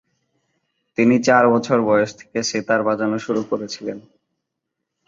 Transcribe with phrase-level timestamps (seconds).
[0.97, 3.97] তিনি চার বছর বয়স থেকে সেতার বাজানো শুরু করেছিলেন।